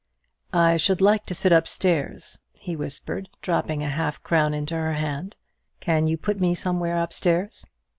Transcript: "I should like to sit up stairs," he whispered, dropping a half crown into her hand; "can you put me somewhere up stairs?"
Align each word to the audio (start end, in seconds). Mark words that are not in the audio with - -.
"I 0.55 0.77
should 0.77 0.99
like 0.99 1.27
to 1.27 1.35
sit 1.35 1.51
up 1.51 1.67
stairs," 1.67 2.39
he 2.53 2.75
whispered, 2.75 3.29
dropping 3.43 3.83
a 3.83 3.89
half 3.89 4.23
crown 4.23 4.51
into 4.55 4.73
her 4.73 4.93
hand; 4.93 5.35
"can 5.79 6.07
you 6.07 6.17
put 6.17 6.39
me 6.39 6.55
somewhere 6.55 6.97
up 6.97 7.13
stairs?" 7.13 7.67